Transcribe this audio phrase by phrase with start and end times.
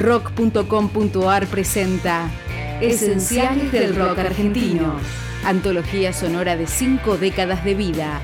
[0.00, 2.30] Rock.com.ar presenta
[2.80, 4.94] Esenciales del Rock Argentino.
[5.44, 8.22] Antología sonora de cinco décadas de vida.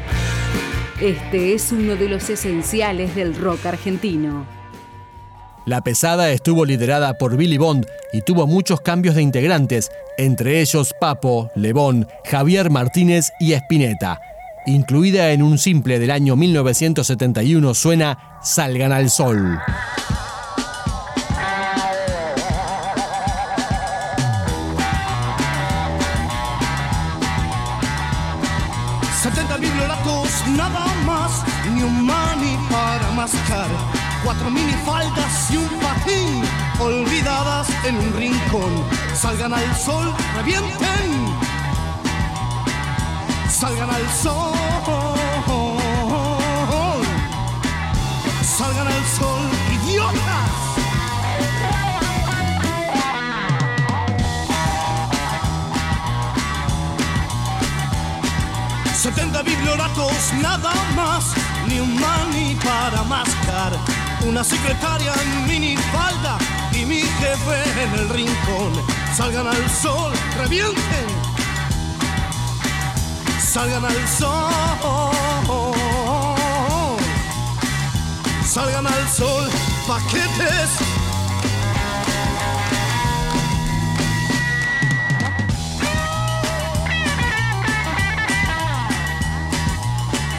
[1.03, 4.47] Este es uno de los esenciales del rock argentino.
[5.67, 10.95] La pesada estuvo liderada por Billy Bond y tuvo muchos cambios de integrantes, entre ellos
[10.99, 14.19] Papo, Lebón, Javier Martínez y Espineta.
[14.65, 19.61] Incluida en un simple del año 1971 suena Salgan al Sol.
[30.57, 31.43] Nada más,
[31.75, 33.69] ni un mani para mascar.
[34.25, 36.43] Cuatro minifaldas y un patín,
[36.81, 38.73] olvidadas en un rincón.
[39.15, 41.37] Salgan al sol, revienten.
[43.49, 45.16] Salgan al sol.
[59.07, 61.27] 70 biblioratos, nada más,
[61.69, 63.73] ni un mani para mascar.
[64.27, 66.37] Una secretaria en minifalda
[66.73, 68.73] y mi jefe en el rincón.
[69.17, 71.07] Salgan al sol, revienten.
[73.41, 74.51] Salgan al sol.
[78.45, 79.49] Salgan al sol,
[79.87, 80.96] paquetes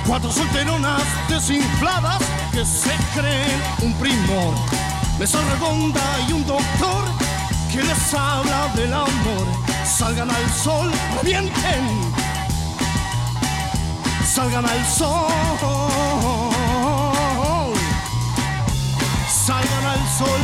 [0.08, 4.56] Cuatro solteronas desinfladas que se creen un primor.
[5.20, 7.04] Mesa redonda y un doctor
[7.70, 9.46] que les habla del amor.
[9.86, 12.14] Salgan al sol, revienten.
[14.26, 15.28] Salgan al sol.
[19.30, 20.40] Salgan al sol,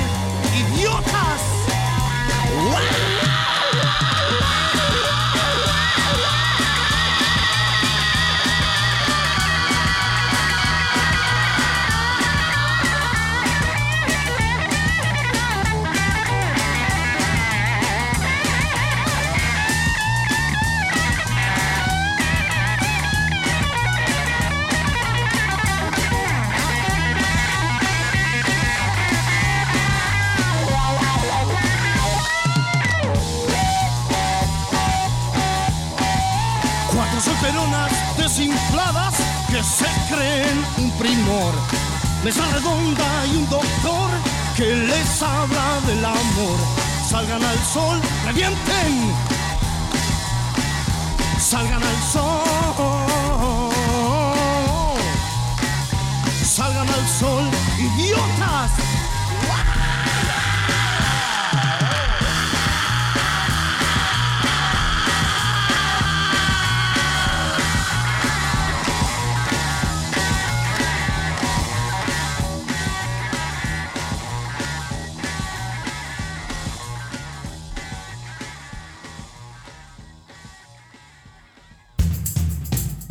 [37.44, 39.16] Solteronas desinfladas
[39.50, 41.54] que se creen un primor.
[42.24, 44.10] Mesa redonda y un doctor
[44.56, 46.58] que les habla del amor.
[47.06, 49.14] Salgan al sol, revienten.
[51.38, 53.74] Salgan al sol.
[56.46, 58.72] Salgan al sol, idiotas.